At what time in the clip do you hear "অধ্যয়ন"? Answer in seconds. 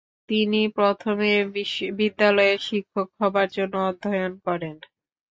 3.89-4.33